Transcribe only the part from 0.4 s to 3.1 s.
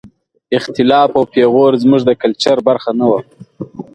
اختلاف او پېغور زموږ د کلچر برخه نه